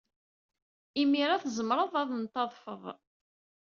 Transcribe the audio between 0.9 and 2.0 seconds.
Imir-a, tzemred